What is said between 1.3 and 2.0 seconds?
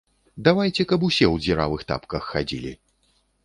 ў дзіравых